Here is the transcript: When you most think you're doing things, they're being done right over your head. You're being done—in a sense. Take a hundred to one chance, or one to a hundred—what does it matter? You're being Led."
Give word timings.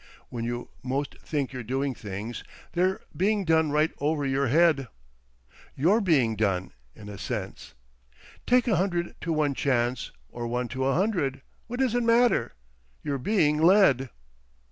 When 0.29 0.43
you 0.45 0.69
most 0.81 1.19
think 1.21 1.53
you're 1.53 1.61
doing 1.61 1.93
things, 1.93 2.43
they're 2.71 3.01
being 3.15 3.45
done 3.45 3.69
right 3.69 3.91
over 3.99 4.25
your 4.25 4.47
head. 4.47 4.87
You're 5.75 6.01
being 6.01 6.35
done—in 6.35 7.07
a 7.07 7.19
sense. 7.19 7.75
Take 8.47 8.67
a 8.67 8.77
hundred 8.77 9.13
to 9.21 9.31
one 9.31 9.53
chance, 9.53 10.09
or 10.27 10.47
one 10.47 10.69
to 10.69 10.85
a 10.85 10.95
hundred—what 10.95 11.79
does 11.79 11.93
it 11.93 12.01
matter? 12.01 12.55
You're 13.03 13.19
being 13.19 13.61
Led." 13.61 14.09